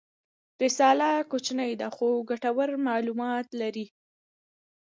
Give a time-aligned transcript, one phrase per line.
[0.61, 3.85] رساله کوچنۍ ده خو ګټور معلومات لري.